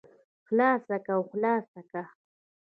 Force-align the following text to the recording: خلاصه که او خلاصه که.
خلاصه 0.47 0.97
که 1.05 1.11
او 1.17 1.21
خلاصه 1.31 1.81
که. 1.91 2.03